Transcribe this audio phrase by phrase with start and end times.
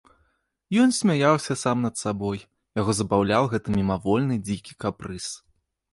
[0.83, 2.39] Ён смяяўся сам над сабой,
[2.79, 5.33] яго забаўляў гэты мімавольны дзікі капрыз.